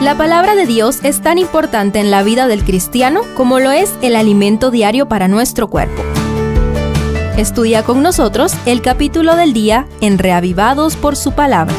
[0.00, 3.92] La palabra de Dios es tan importante en la vida del cristiano como lo es
[4.00, 6.04] el alimento diario para nuestro cuerpo.
[7.36, 11.74] Estudia con nosotros el capítulo del día en Reavivados por su palabra.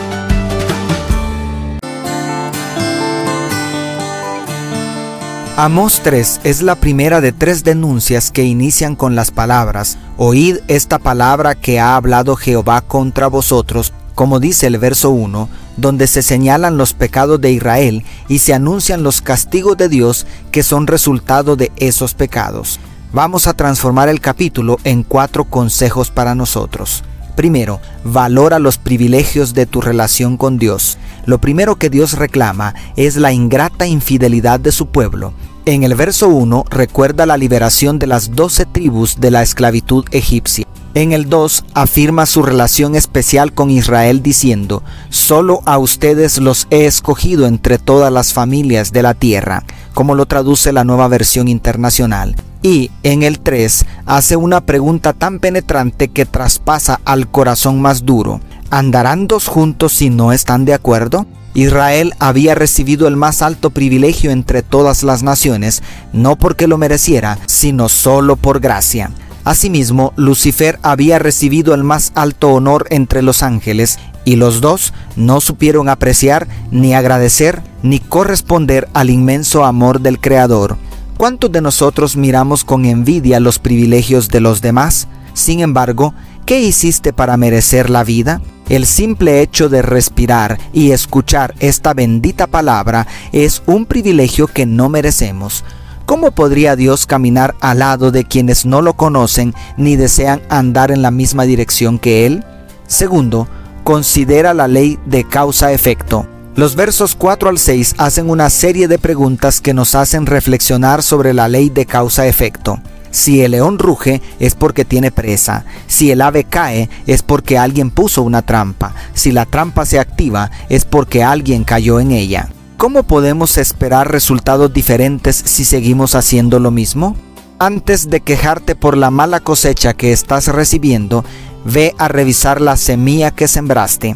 [5.56, 11.00] Amós 3 es la primera de tres denuncias que inician con las palabras, Oíd esta
[11.00, 15.48] palabra que ha hablado Jehová contra vosotros, como dice el verso 1,
[15.80, 20.63] donde se señalan los pecados de Israel y se anuncian los castigos de Dios que
[20.63, 22.80] son resultado de esos pecados.
[23.12, 27.04] Vamos a transformar el capítulo en cuatro consejos para nosotros.
[27.35, 30.98] Primero, valora los privilegios de tu relación con Dios.
[31.26, 35.34] Lo primero que Dios reclama es la ingrata infidelidad de su pueblo.
[35.66, 40.66] En el verso 1 recuerda la liberación de las doce tribus de la esclavitud egipcia.
[40.95, 46.85] En el 2 afirma su relación especial con Israel diciendo, solo a ustedes los he
[46.85, 52.35] escogido entre todas las familias de la tierra, como lo traduce la nueva versión internacional.
[52.63, 58.41] Y en el 3 hace una pregunta tan penetrante que traspasa al corazón más duro.
[58.71, 61.27] ¿Andarán dos juntos si no están de acuerdo?
[61.53, 67.38] Israel había recibido el más alto privilegio entre todas las naciones, no porque lo mereciera,
[67.46, 69.12] sino solo por gracia.
[69.50, 75.42] Asimismo, Lucifer había recibido el más alto honor entre los ángeles, y los dos no
[75.42, 80.78] supieron apreciar, ni agradecer, ni corresponder al inmenso amor del Creador.
[81.18, 85.08] ¿Cuántos de nosotros miramos con envidia los privilegios de los demás?
[85.34, 86.14] Sin embargo,
[86.46, 88.44] ¿qué hiciste para merecer la vida?
[88.70, 94.90] El simple hecho de respirar y escuchar esta bendita palabra es un privilegio que no
[94.90, 95.64] merecemos.
[96.09, 101.03] ¿Cómo podría Dios caminar al lado de quienes no lo conocen ni desean andar en
[101.03, 102.44] la misma dirección que Él?
[102.88, 103.47] Segundo,
[103.84, 106.25] considera la ley de causa-efecto.
[106.56, 111.31] Los versos 4 al 6 hacen una serie de preguntas que nos hacen reflexionar sobre
[111.35, 112.80] la ley de causa-efecto.
[113.12, 115.64] Si el león ruge es porque tiene presa.
[115.86, 118.96] Si el ave cae es porque alguien puso una trampa.
[119.14, 122.50] Si la trampa se activa es porque alguien cayó en ella.
[122.79, 127.17] ¿Cómo podemos esperar resultados diferentes si seguimos haciendo lo mismo?
[127.59, 131.25] Antes de quejarte por la mala cosecha que estás recibiendo,
[131.66, 134.16] ve a revisar la semilla que sembraste.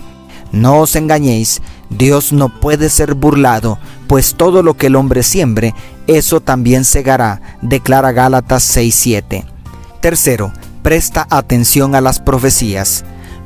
[0.54, 5.76] No os engañéis, Dios no puede ser burlado, pues todo lo que el hombre siembre,
[6.08, 9.44] eso también segará, declara Gálatas 6:7.
[10.00, 10.54] Tercero,
[10.84, 13.04] presta atención a las profecías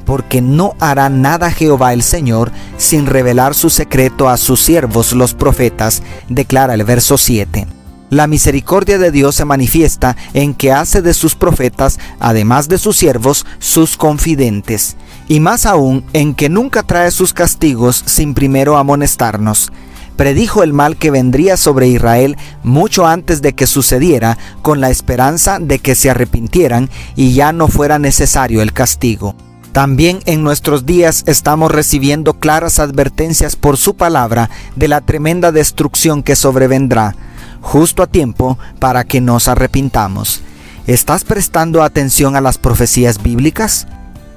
[0.07, 5.33] porque no hará nada Jehová el Señor sin revelar su secreto a sus siervos los
[5.33, 7.67] profetas, declara el verso 7.
[8.09, 12.95] La misericordia de Dios se manifiesta en que hace de sus profetas, además de sus
[12.95, 14.95] siervos, sus confidentes,
[15.27, 19.73] y más aún en que nunca trae sus castigos sin primero amonestarnos.
[20.15, 25.59] Predijo el mal que vendría sobre Israel mucho antes de que sucediera, con la esperanza
[25.59, 29.35] de que se arrepintieran y ya no fuera necesario el castigo.
[29.77, 36.23] También en nuestros días estamos recibiendo claras advertencias por su palabra de la tremenda destrucción
[36.23, 37.15] que sobrevendrá,
[37.61, 40.41] justo a tiempo para que nos arrepintamos.
[40.87, 43.85] ¿Estás prestando atención a las profecías bíblicas?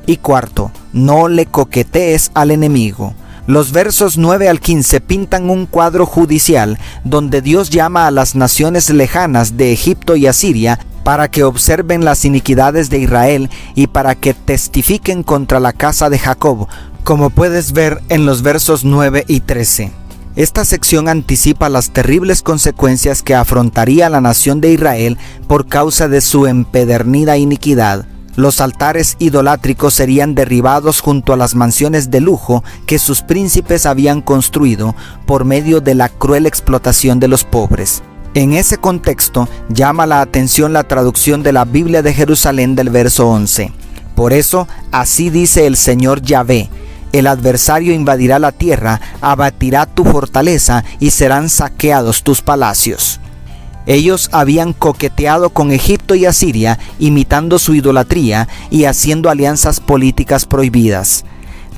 [0.05, 3.15] Y cuarto, no le coquetees al enemigo.
[3.47, 8.91] Los versos 9 al 15 pintan un cuadro judicial donde Dios llama a las naciones
[8.91, 14.33] lejanas de Egipto y Asiria para que observen las iniquidades de Israel y para que
[14.33, 16.69] testifiquen contra la casa de Jacob,
[17.03, 19.91] como puedes ver en los versos 9 y 13.
[20.37, 26.21] Esta sección anticipa las terribles consecuencias que afrontaría la nación de Israel por causa de
[26.21, 28.07] su empedernida iniquidad.
[28.37, 34.21] Los altares idolátricos serían derribados junto a las mansiones de lujo que sus príncipes habían
[34.21, 34.95] construido
[35.27, 38.05] por medio de la cruel explotación de los pobres.
[38.35, 43.29] En ese contexto llama la atención la traducción de la Biblia de Jerusalén del verso
[43.29, 43.73] 11.
[44.15, 46.71] Por eso, así dice el Señor Yahvé,
[47.13, 53.19] el adversario invadirá la tierra, abatirá tu fortaleza y serán saqueados tus palacios.
[53.87, 61.25] Ellos habían coqueteado con Egipto y Asiria, imitando su idolatría y haciendo alianzas políticas prohibidas.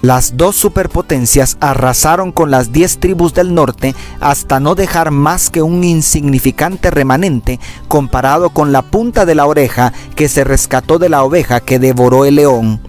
[0.02, 5.62] Las dos superpotencias arrasaron con las diez tribus del norte hasta no dejar más que
[5.62, 11.22] un insignificante remanente comparado con la punta de la oreja que se rescató de la
[11.22, 12.80] oveja que devoró el león.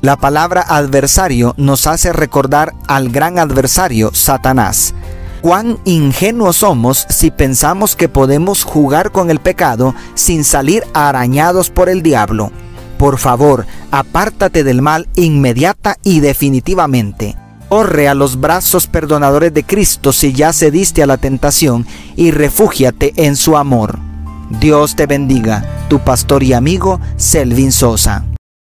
[0.00, 4.94] La palabra adversario nos hace recordar al gran adversario, Satanás.
[5.42, 11.90] Cuán ingenuos somos si pensamos que podemos jugar con el pecado sin salir arañados por
[11.90, 12.50] el diablo.
[13.02, 17.36] Por favor, apártate del mal inmediata y definitivamente.
[17.68, 21.84] Corre a los brazos perdonadores de Cristo si ya cediste a la tentación
[22.14, 23.98] y refúgiate en su amor.
[24.60, 28.24] Dios te bendiga, tu pastor y amigo Selvin Sosa.